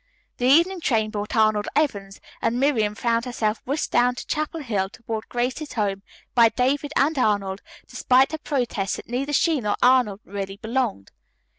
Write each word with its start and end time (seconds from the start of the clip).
The 0.37 0.47
evening 0.47 0.81
train 0.81 1.11
brought 1.11 1.35
Arnold 1.35 1.67
Evans, 1.75 2.19
and 2.41 2.59
Miriam 2.59 2.95
found 2.95 3.25
herself 3.25 3.61
whisked 3.65 3.91
down 3.91 4.15
Chapel 4.15 4.61
Hill 4.61 4.89
toward 4.89 5.29
Grace's 5.29 5.73
home 5.73 6.01
by 6.33 6.49
David 6.49 6.91
and 6.95 7.15
Arnold 7.19 7.61
despite 7.85 8.31
her 8.31 8.39
protests 8.39 8.95
that 8.95 9.07
neither 9.07 9.31
she 9.31 9.61
nor 9.61 9.75
Arnold 9.79 10.21
really 10.25 10.57
belonged. 10.57 11.11